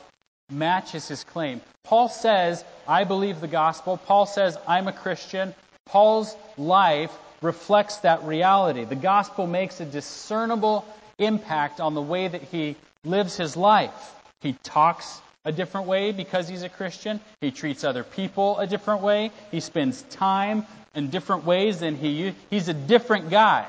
[0.50, 1.62] matches his claim.
[1.84, 3.98] Paul says, I believe the gospel.
[3.98, 5.54] Paul says, I'm a Christian.
[5.86, 8.86] Paul's life reflects that reality.
[8.86, 10.86] The gospel makes a discernible
[11.18, 14.16] impact on the way that he lives his life.
[14.42, 17.20] He talks a different way because he's a Christian.
[17.42, 19.32] He treats other people a different way.
[19.50, 23.66] He spends time in different ways than he he's a different guy.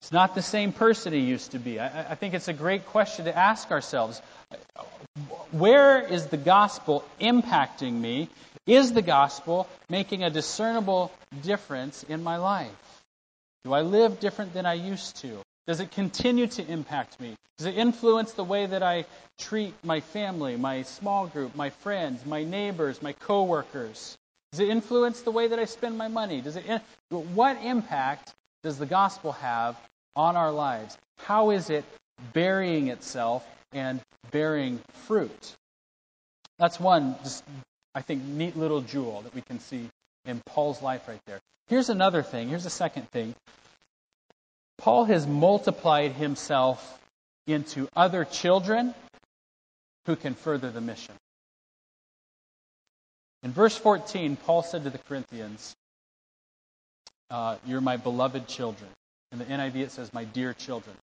[0.00, 1.78] It's not the same person he used to be.
[1.78, 4.20] I, I think it's a great question to ask ourselves.
[5.52, 8.28] Where is the gospel impacting me?
[8.66, 11.10] Is the gospel making a discernible
[11.42, 12.70] difference in my life?
[13.64, 15.38] Do I live different than I used to?
[15.66, 17.34] Does it continue to impact me?
[17.58, 19.04] Does it influence the way that I
[19.38, 24.16] treat my family, my small group, my friends, my neighbors, my coworkers?
[24.52, 26.40] Does it influence the way that I spend my money?
[26.40, 26.64] Does it
[27.10, 29.76] what impact does the gospel have
[30.14, 30.96] on our lives?
[31.18, 31.84] How is it
[32.32, 35.56] burying itself and bearing fruit?
[36.58, 37.16] That's one
[37.94, 39.88] I think, neat little jewel that we can see
[40.24, 41.40] in Paul's life right there.
[41.68, 42.48] Here's another thing.
[42.48, 43.34] Here's a second thing.
[44.78, 46.98] Paul has multiplied himself
[47.46, 48.94] into other children
[50.06, 51.14] who can further the mission.
[53.42, 55.74] In verse 14, Paul said to the Corinthians,
[57.30, 58.90] uh, You're my beloved children.
[59.32, 60.96] In the NIV, it says, My dear children.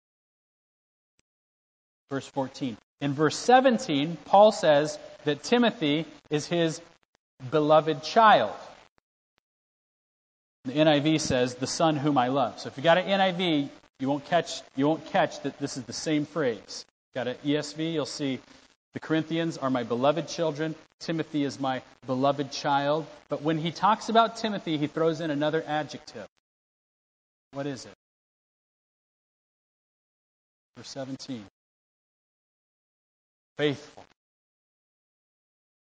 [2.11, 2.77] Verse 14.
[3.01, 6.81] In verse 17, Paul says that Timothy is his
[7.51, 8.55] beloved child.
[10.64, 12.59] The NIV says, the son whom I love.
[12.59, 13.68] So if you got an NIV,
[14.01, 16.85] you won't catch, you won't catch that this is the same phrase.
[17.14, 18.40] Got an ESV, you'll see
[18.94, 20.75] the Corinthians are my beloved children.
[21.01, 23.07] Timothy is my beloved child.
[23.29, 26.27] But when he talks about Timothy, he throws in another adjective.
[27.53, 27.92] What is it?
[30.77, 31.44] Verse 17
[33.59, 34.05] faithful.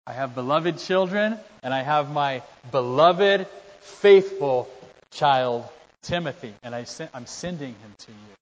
[0.06, 3.48] I have beloved children, and I have my beloved,
[3.80, 4.70] faithful
[5.12, 5.64] child,
[6.02, 8.36] Timothy, and I am sending him to you.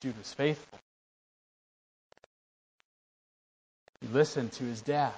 [0.00, 0.78] Dude was faithful.
[4.00, 5.12] He listened to his dad.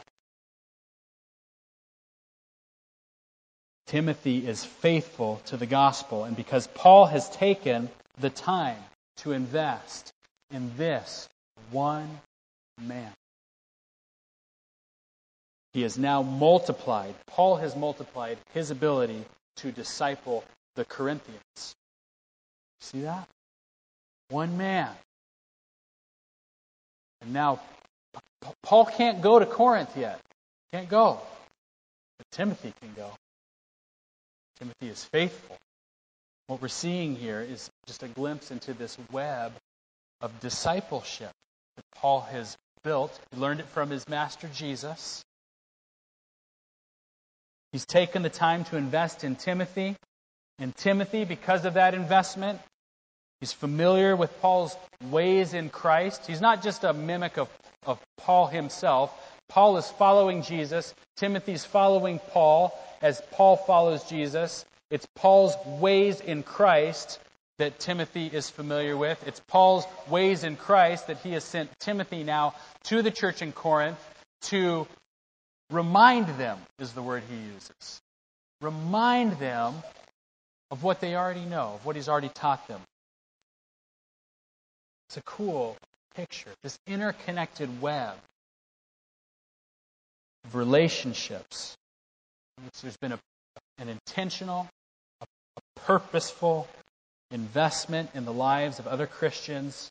[3.87, 8.83] Timothy is faithful to the gospel, and because Paul has taken the time
[9.19, 10.13] to invest
[10.51, 11.29] in this
[11.71, 12.09] one
[12.81, 13.13] man.
[15.73, 19.25] He has now multiplied, Paul has multiplied his ability
[19.57, 20.45] to disciple
[20.77, 21.75] the Corinthians.
[22.81, 23.29] See that?
[24.31, 24.91] One man.
[27.21, 27.61] And now,
[28.63, 30.21] Paul can't go to Corinth yet.
[30.73, 31.21] Can't go.
[32.19, 33.11] But Timothy can go.
[34.59, 35.57] Timothy is faithful.
[36.47, 39.53] What we're seeing here is just a glimpse into this web
[40.21, 41.31] of discipleship
[41.97, 43.19] Paul has built.
[43.33, 45.25] He learned it from his master Jesus.
[47.73, 49.97] He's taken the time to invest in Timothy.
[50.59, 52.61] And Timothy, because of that investment,
[53.41, 54.77] he's familiar with Paul's
[55.11, 56.27] ways in Christ.
[56.27, 57.49] He's not just a mimic of,
[57.87, 59.13] of Paul himself.
[59.49, 60.95] Paul is following Jesus.
[61.17, 64.65] Timothy's following Paul as Paul follows Jesus.
[64.91, 67.21] It's Paul's ways in Christ
[67.59, 69.23] that Timothy is familiar with.
[69.27, 73.53] It's Paul's ways in Christ that he has sent Timothy now to the church in
[73.53, 73.99] Corinth
[74.43, 74.87] to
[75.71, 78.01] remind them, is the word he uses.
[78.61, 79.75] Remind them
[80.71, 82.81] of what they already know, of what he's already taught them.
[85.09, 85.77] It's a cool
[86.15, 88.15] picture, this interconnected web
[90.45, 91.77] of relationships.
[92.83, 93.19] There's been a,
[93.79, 94.69] an intentional,
[95.21, 95.25] a,
[95.57, 96.69] a purposeful
[97.31, 99.91] investment in the lives of other Christians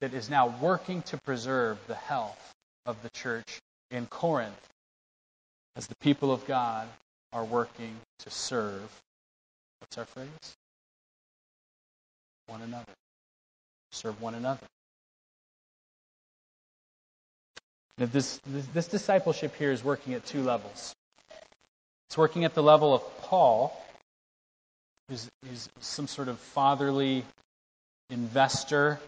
[0.00, 4.54] that is now working to preserve the health of the church in Corinth
[5.74, 6.88] as the people of God
[7.32, 9.02] are working to serve.
[9.80, 10.56] What's our phrase?
[12.46, 12.92] One another.
[13.92, 14.66] Serve one another.
[17.98, 20.94] Now this, this, this discipleship here is working at two levels.
[22.08, 23.76] It's working at the level of Paul,
[25.08, 27.24] who's, who's some sort of fatherly
[28.10, 28.98] investor.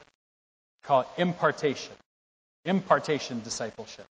[0.85, 1.93] Call it impartation.
[2.65, 4.07] Impartation discipleship.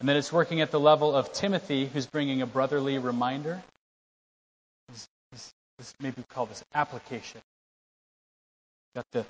[0.00, 3.62] And then it's working at the level of Timothy, who's bringing a brotherly reminder.
[6.00, 7.40] Maybe we call this application.
[8.94, 9.24] Got the,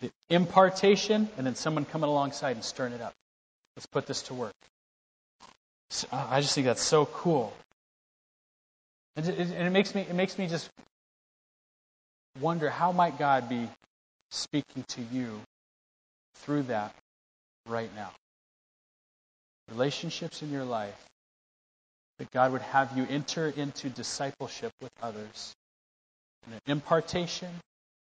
[0.00, 3.14] the impartation, and then someone coming alongside and stirring it up.
[3.76, 4.54] Let's put this to work.
[5.90, 7.54] So, uh, I just think that's so cool.
[9.16, 10.68] And it, and it makes me it makes me just
[12.40, 13.68] wonder how might God be
[14.30, 15.40] speaking to you
[16.36, 16.94] through that
[17.66, 18.10] right now.
[19.70, 21.08] Relationships in your life
[22.18, 25.54] that God would have you enter into discipleship with others
[26.46, 27.50] in an impartation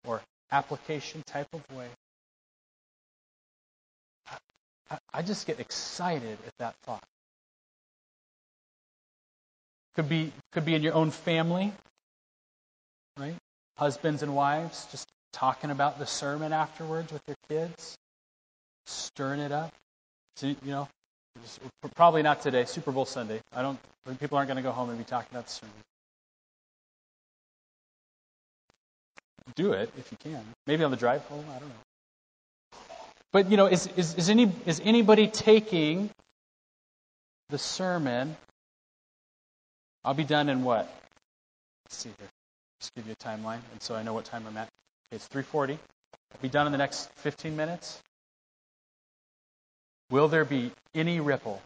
[0.05, 0.21] or
[0.51, 1.87] application type of way.
[4.89, 7.03] I, I just get excited at that thought.
[9.95, 11.73] Could be could be in your own family,
[13.17, 13.35] right?
[13.77, 17.95] Husbands and wives just talking about the sermon afterwards with their kids,
[18.87, 19.71] stirring it up.
[20.37, 20.87] So, you know,
[21.95, 23.39] probably not today, Super Bowl Sunday.
[23.53, 23.79] I don't.
[24.19, 25.73] People aren't going to go home and be talking about the sermon.
[29.55, 30.41] Do it if you can.
[30.65, 31.45] Maybe on the drive home.
[31.55, 32.79] I don't know.
[33.31, 36.09] But you know, is is, is any is anybody taking
[37.49, 38.35] the sermon?
[40.03, 40.89] I'll be done in what?
[41.85, 42.27] Let's see here.
[42.79, 44.69] Just give you a timeline, and so I know what time I'm at.
[45.11, 45.77] It's 3:40.
[46.33, 48.01] I'll be done in the next 15 minutes.
[50.09, 51.61] Will there be any ripple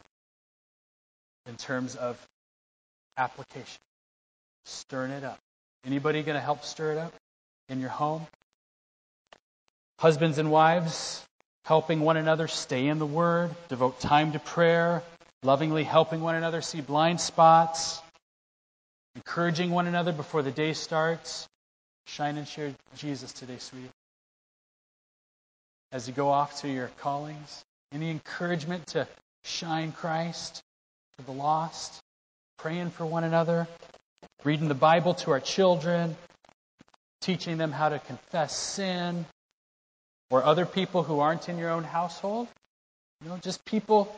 [1.48, 2.18] in terms of
[3.18, 3.80] application.
[4.66, 5.40] Stirring it up.
[5.86, 7.14] Anybody going to help stir it up
[7.70, 8.28] in your home?
[10.00, 11.24] Husbands and wives,
[11.66, 15.04] helping one another stay in the Word, devote time to prayer,
[15.44, 18.02] lovingly helping one another see blind spots,
[19.16, 21.48] encouraging one another before the day starts.
[22.08, 23.90] Shine and share Jesus today, sweetie.
[25.92, 29.08] As you go off to your callings, any encouragement to
[29.44, 30.62] shine Christ
[31.18, 32.00] to the lost,
[32.58, 33.68] praying for one another,
[34.44, 36.16] reading the Bible to our children,
[37.22, 39.26] teaching them how to confess sin,
[40.30, 42.48] or other people who aren't in your own household.
[43.22, 44.16] You know, just people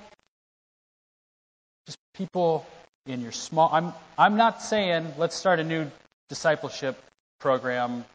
[1.86, 2.66] just people
[3.06, 5.90] in your small I'm I'm not saying let's start a new
[6.30, 6.98] discipleship
[7.40, 8.06] program.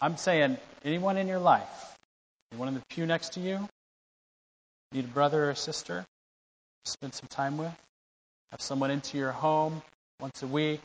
[0.00, 1.96] I'm saying anyone in your life,
[2.50, 3.68] anyone in the pew next to you,
[4.92, 6.04] need a brother or sister,
[6.84, 7.72] spend some time with,
[8.50, 9.82] have someone into your home
[10.20, 10.80] once a week,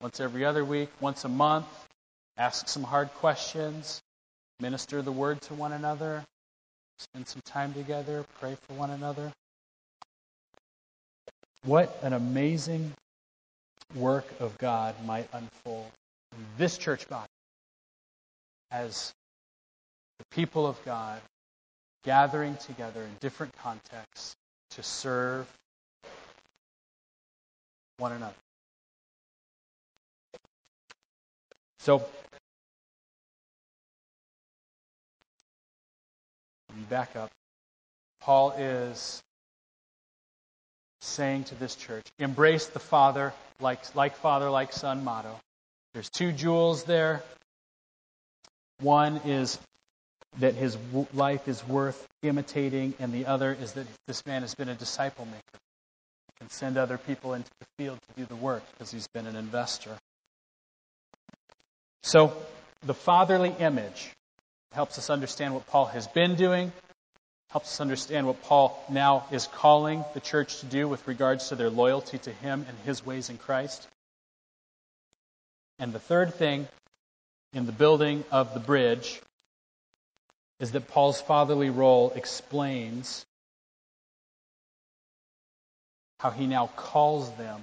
[0.00, 1.66] once every other week, once a month,
[2.36, 4.00] ask some hard questions,
[4.60, 6.22] minister the word to one another,
[6.98, 9.32] spend some time together, pray for one another.
[11.66, 12.92] What an amazing
[13.96, 15.90] work of God might unfold
[16.30, 17.26] in this church body
[18.70, 19.12] as
[20.20, 21.20] the people of God
[22.04, 24.36] gathering together in different contexts
[24.70, 25.48] to serve
[27.98, 28.36] one another.
[31.80, 32.06] So,
[36.88, 37.32] back up.
[38.20, 39.20] Paul is
[41.06, 45.40] saying to this church, embrace the Father, like, like Father, like Son motto.
[45.94, 47.22] There's two jewels there.
[48.80, 49.58] One is
[50.38, 50.76] that his
[51.14, 55.24] life is worth imitating, and the other is that this man has been a disciple
[55.24, 55.58] maker.
[56.38, 59.36] Can send other people into the field to do the work because he's been an
[59.36, 59.96] investor.
[62.02, 62.36] So,
[62.84, 64.10] the fatherly image
[64.72, 66.72] helps us understand what Paul has been doing,
[67.50, 71.56] helps us understand what Paul now is calling the church to do with regards to
[71.56, 73.86] their loyalty to him and his ways in Christ.
[75.78, 76.66] And the third thing
[77.52, 79.20] in the building of the bridge
[80.58, 83.24] is that Paul's fatherly role explains
[86.18, 87.60] how he now calls them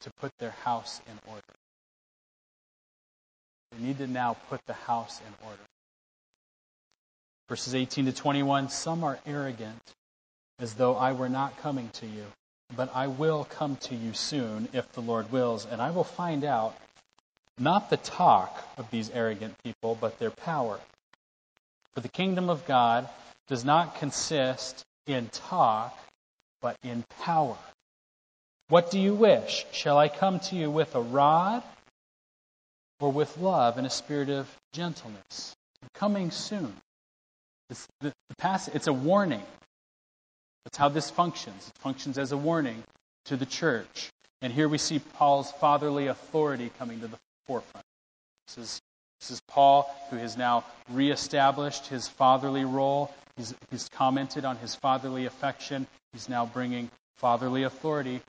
[0.00, 1.42] to put their house in order.
[3.72, 5.62] They need to now put the house in order.
[7.48, 9.94] Verses 18 to 21 Some are arrogant,
[10.58, 12.24] as though I were not coming to you.
[12.74, 16.44] But I will come to you soon, if the Lord wills, and I will find
[16.44, 16.74] out
[17.58, 20.80] not the talk of these arrogant people, but their power.
[21.94, 23.08] For the kingdom of God
[23.46, 25.96] does not consist in talk,
[26.60, 27.56] but in power.
[28.68, 29.66] What do you wish?
[29.72, 31.62] Shall I come to you with a rod
[32.98, 35.54] or with love and a spirit of gentleness?
[35.82, 36.74] I'm coming soon.
[37.68, 39.42] This, the, the passage, it's a warning.
[40.64, 41.68] That's how this functions.
[41.68, 42.82] It functions as a warning
[43.26, 44.10] to the church.
[44.42, 47.84] And here we see Paul's fatherly authority coming to the forefront.
[48.46, 48.80] This is,
[49.20, 53.10] this is Paul who has now reestablished his fatherly role.
[53.36, 55.86] He's, he's commented on his fatherly affection.
[56.12, 58.20] He's now bringing fatherly authority,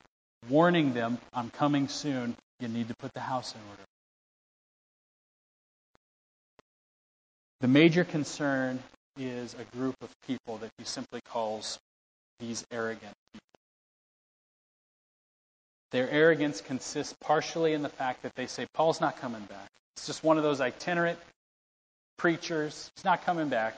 [0.48, 2.36] warning them, I'm coming soon.
[2.60, 3.82] You need to put the house in order.
[7.60, 8.82] The major concern
[9.16, 11.78] is a group of people that he simply calls
[12.38, 13.46] these arrogant people.
[15.92, 19.70] Their arrogance consists partially in the fact that they say, Paul's not coming back.
[19.96, 21.18] It's just one of those itinerant
[22.18, 22.90] preachers.
[22.96, 23.76] He's not coming back.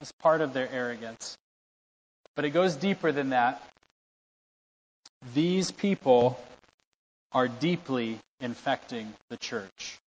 [0.00, 1.36] It's part of their arrogance.
[2.36, 3.62] But it goes deeper than that.
[5.34, 6.38] These people
[7.32, 9.98] are deeply infecting the church.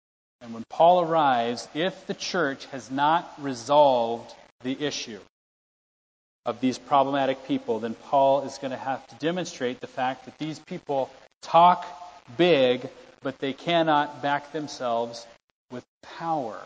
[0.41, 4.33] And when Paul arrives, if the church has not resolved
[4.63, 5.21] the issue
[6.47, 10.39] of these problematic people, then Paul is going to have to demonstrate the fact that
[10.39, 11.11] these people
[11.43, 11.87] talk
[12.37, 12.89] big,
[13.23, 15.27] but they cannot back themselves
[15.71, 16.59] with power.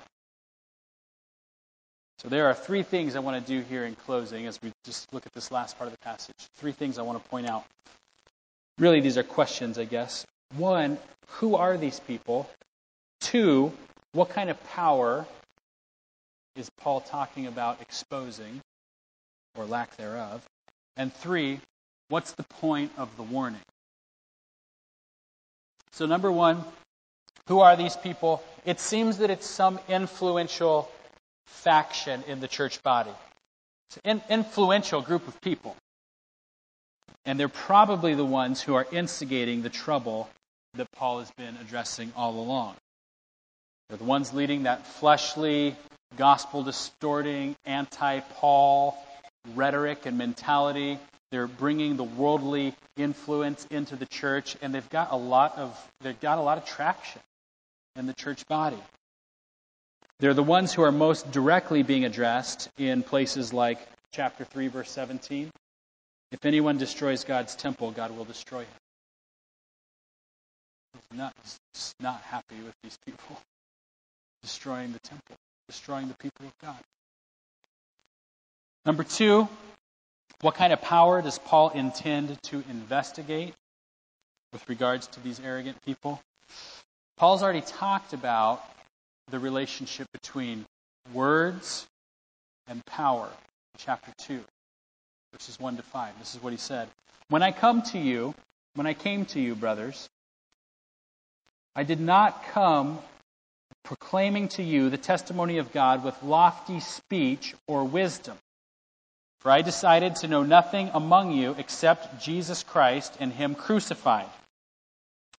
[2.19, 5.13] So there are three things I want to do here in closing as we just
[5.13, 6.37] look at this last part of the passage.
[6.57, 7.65] Three things I want to point out.
[8.79, 10.25] Really, these are questions, I guess.
[10.57, 12.49] One, who are these people?
[13.21, 13.73] Two,
[14.13, 15.27] what kind of power
[16.57, 18.61] is Paul talking about exposing
[19.57, 20.45] or lack thereof?
[20.97, 21.61] And three,
[22.09, 23.61] what's the point of the warning?
[25.93, 26.65] So, number one,
[27.47, 28.43] who are these people?
[28.65, 30.91] It seems that it's some influential
[31.47, 33.13] faction in the church body.
[33.91, 35.77] It's an influential group of people.
[37.25, 40.29] And they're probably the ones who are instigating the trouble
[40.75, 42.75] that Paul has been addressing all along.
[43.89, 45.77] They're the ones leading that fleshly,
[46.17, 48.97] gospel distorting, anti Paul
[49.55, 50.99] rhetoric and mentality.
[51.31, 56.19] They're bringing the worldly influence into the church, and they've got a lot of they've
[56.21, 57.21] got a lot of traction
[57.97, 58.83] in the church body.
[60.21, 63.79] They're the ones who are most directly being addressed in places like
[64.13, 65.51] chapter 3, verse 17.
[66.31, 68.69] If anyone destroys God's temple, God will destroy him.
[70.95, 71.33] He's not,
[71.75, 73.39] he's not happy with these people
[74.45, 75.37] destroying the temple,
[75.69, 76.77] destroying the people of God.
[78.85, 79.49] Number two,
[80.43, 83.55] what kind of power does Paul intend to investigate
[84.53, 86.21] with regards to these arrogant people?
[87.17, 88.63] Paul's already talked about
[89.31, 90.67] the relationship between
[91.15, 91.87] words
[92.69, 94.41] and power in chapter 2,
[95.33, 96.19] verses 1 to 5.
[96.19, 96.89] This is what he said.
[97.29, 98.35] When I come to you,
[98.75, 100.07] when I came to you, brothers,
[101.75, 102.99] I did not come
[103.85, 108.37] proclaiming to you the testimony of God with lofty speech or wisdom.
[109.41, 114.27] For I decided to know nothing among you except Jesus Christ and Him crucified.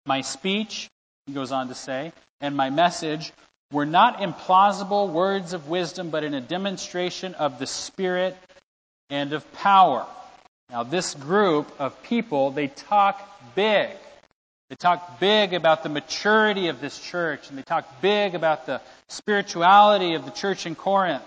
[0.05, 0.89] My speech,
[1.25, 3.33] he goes on to say, and my message
[3.71, 8.37] were not implausible words of wisdom, but in a demonstration of the Spirit
[9.09, 10.05] and of power.
[10.69, 13.19] Now, this group of people, they talk
[13.55, 13.89] big.
[14.69, 18.81] They talk big about the maturity of this church, and they talk big about the
[19.09, 21.23] spirituality of the church in Corinth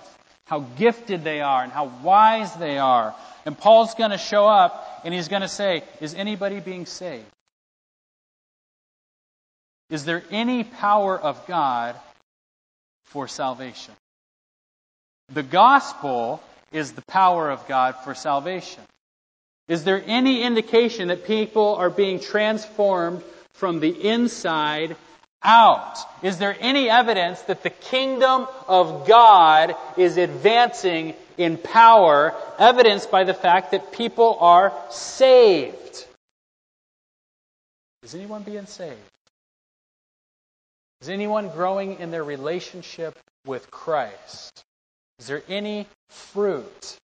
[0.48, 3.14] how gifted they are and how wise they are.
[3.44, 7.26] And Paul's going to show up and he's going to say, Is anybody being saved?
[9.90, 11.96] Is there any power of God
[13.04, 13.94] for salvation?
[15.32, 18.82] The gospel is the power of God for salvation.
[19.68, 24.96] Is there any indication that people are being transformed from the inside
[25.42, 25.98] out.
[26.22, 33.24] Is there any evidence that the kingdom of God is advancing in power, evidenced by
[33.24, 36.06] the fact that people are saved?
[38.02, 38.96] Is anyone being saved?
[41.00, 43.16] Is anyone growing in their relationship
[43.46, 44.64] with Christ?
[45.20, 46.98] Is there any fruit?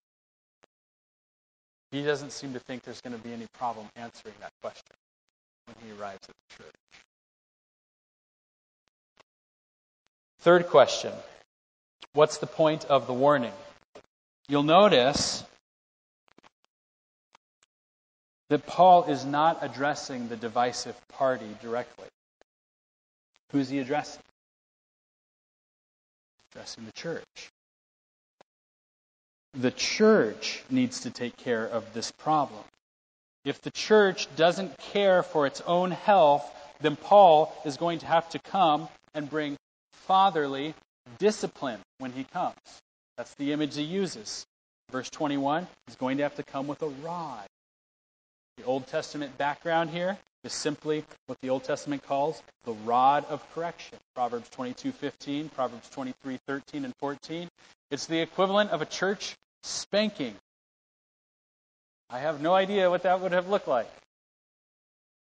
[1.95, 4.97] He doesn't seem to think there's going to be any problem answering that question
[5.65, 6.75] when he arrives at the church.
[10.39, 11.13] Third question
[12.11, 13.53] What's the point of the warning?
[14.49, 15.45] You'll notice
[18.49, 22.09] that Paul is not addressing the divisive party directly.
[23.53, 24.21] Who's he addressing?
[26.51, 27.51] Addressing the church.
[29.57, 32.63] The church needs to take care of this problem.
[33.45, 36.51] If the church doesn't care for its own health,
[36.81, 39.55] then Paul is going to have to come and bring
[39.93, 40.73] fatherly
[41.19, 42.57] discipline when he comes.
[43.15, 44.45] That's the image he uses.
[44.91, 47.47] Verse 21, he's going to have to come with a rod.
[48.57, 53.41] The Old Testament background here is simply what the Old Testament calls the rod of
[53.53, 53.99] correction.
[54.15, 57.47] Proverbs 22:15, Proverbs 23:13 and 14.
[57.89, 59.35] It's the equivalent of a church
[59.65, 60.35] spanking.
[62.09, 63.89] I have no idea what that would have looked like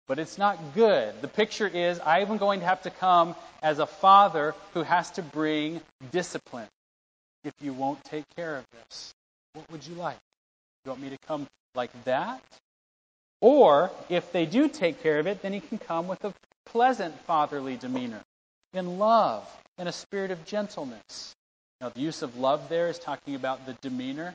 [0.10, 1.14] but it's not good.
[1.22, 5.22] The picture is I'm going to have to come as a father who has to
[5.22, 6.68] bring discipline
[7.44, 9.14] if you won't take care of this.
[9.54, 10.18] What would you like?
[10.84, 12.42] You want me to come like that?
[13.40, 16.34] Or if they do take care of it, then he can come with a
[16.66, 18.24] pleasant fatherly demeanor,
[18.74, 21.36] in love, in a spirit of gentleness.
[21.82, 24.34] Now, the use of love there is talking about the demeanor.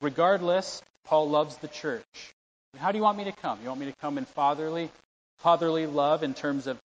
[0.00, 2.34] Regardless, Paul loves the church.
[2.78, 3.58] How do you want me to come?
[3.62, 4.90] You want me to come in fatherly,
[5.38, 6.78] fatherly love in terms of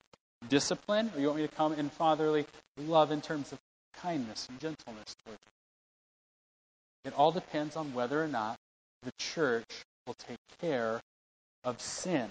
[0.50, 2.46] discipline, or you want me to come in fatherly
[2.78, 3.60] love in terms of
[3.96, 7.12] kindness and gentleness towards you?
[7.12, 8.58] It all depends on whether or not
[9.04, 9.70] the church
[10.06, 11.02] will take care
[11.64, 12.30] of sin.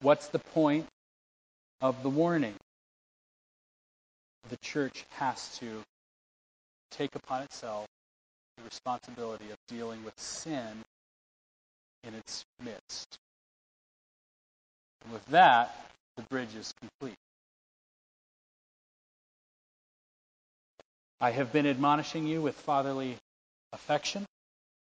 [0.00, 0.86] What's the point
[1.80, 2.54] of the warning?
[4.50, 5.82] The church has to
[6.90, 7.86] take upon itself
[8.56, 10.84] the responsibility of dealing with sin
[12.04, 13.18] in its midst.
[15.02, 15.74] And with that,
[16.16, 17.16] the bridge is complete.
[21.20, 23.16] I have been admonishing you with fatherly
[23.72, 24.26] affection.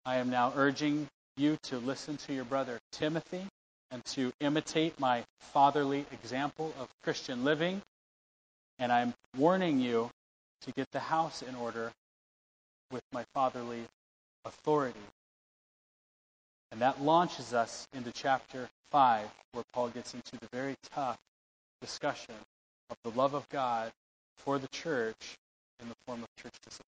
[0.05, 3.45] I am now urging you to listen to your brother Timothy
[3.91, 7.81] and to imitate my fatherly example of Christian living.
[8.79, 10.11] And I'm warning you
[10.63, 11.93] to get the house in order
[12.93, 13.83] with my fatherly
[14.45, 15.01] authority
[16.73, 21.19] And that launches us into chapter 5, where Paul gets into the very tough
[21.81, 22.35] discussion
[22.91, 23.93] of the love of God
[24.39, 25.37] for the church
[25.81, 26.87] in the form of church discipline.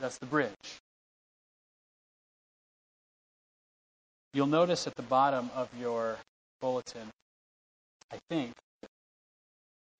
[0.00, 0.80] That's the bridge.
[4.34, 6.18] You'll notice at the bottom of your
[6.60, 7.08] bulletin,
[8.12, 8.52] I think,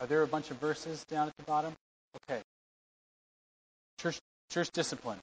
[0.00, 1.72] are there a bunch of verses down at the bottom?
[2.28, 2.40] Okay.
[4.00, 4.18] Church,
[4.50, 5.18] church discipline.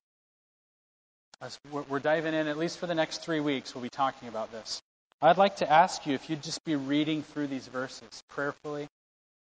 [1.41, 4.51] As we're diving in, at least for the next three weeks, we'll be talking about
[4.51, 4.81] this.
[5.21, 8.87] I'd like to ask you if you'd just be reading through these verses prayerfully.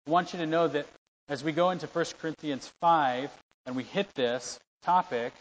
[0.08, 0.88] I want you to know that
[1.28, 3.30] as we go into 1 Corinthians 5
[3.66, 5.34] and we hit this topic,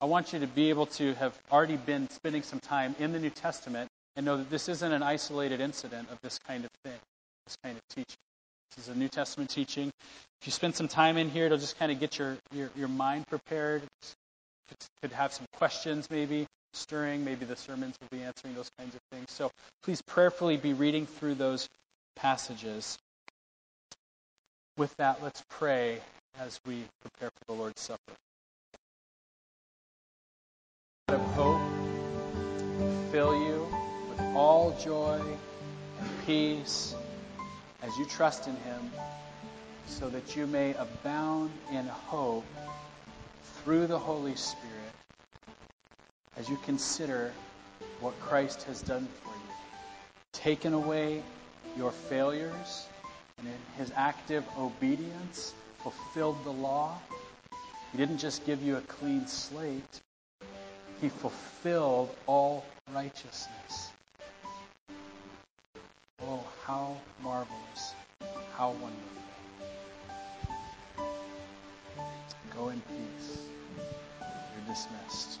[0.00, 3.18] I want you to be able to have already been spending some time in the
[3.18, 6.98] New Testament and know that this isn't an isolated incident of this kind of thing,
[7.46, 8.16] this kind of teaching.
[8.76, 9.90] This is a New Testament teaching.
[10.40, 12.88] If you spend some time in here, it'll just kind of get your, your, your
[12.88, 13.82] mind prepared.
[15.02, 17.24] Could have some questions maybe stirring.
[17.24, 19.26] Maybe the sermons will be answering those kinds of things.
[19.30, 19.50] So
[19.82, 21.68] please prayerfully be reading through those
[22.14, 22.96] passages.
[24.76, 25.98] With that, let's pray
[26.38, 28.12] as we prepare for the Lord's Supper.
[31.08, 31.60] Of hope,
[33.10, 33.66] fill you
[34.08, 35.20] with all joy
[36.00, 36.94] and peace
[37.82, 38.90] as you trust in Him,
[39.86, 42.44] so that you may abound in hope
[43.62, 44.70] through the Holy Spirit
[46.36, 47.32] as you consider
[48.00, 49.54] what Christ has done for you.
[50.32, 51.22] Taken away
[51.76, 52.86] your failures,
[53.38, 56.98] and in his active obedience, fulfilled the law.
[57.92, 60.00] He didn't just give you a clean slate,
[61.00, 62.64] he fulfilled all
[62.94, 63.90] righteousness.
[66.22, 67.94] Oh, how marvelous,
[68.56, 69.24] how wonderful.
[72.54, 73.38] Go in peace.
[74.20, 75.40] You're dismissed.